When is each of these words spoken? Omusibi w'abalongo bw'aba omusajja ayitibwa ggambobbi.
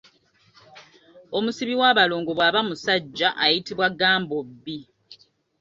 Omusibi 1.37 1.73
w'abalongo 1.81 2.31
bw'aba 2.37 2.57
omusajja 2.65 3.29
ayitibwa 3.43 3.87
ggambobbi. 3.93 4.79